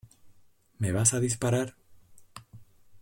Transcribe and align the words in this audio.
¿me 0.79 0.91
vas 0.91 1.13
a 1.13 1.19
disparar? 1.19 1.75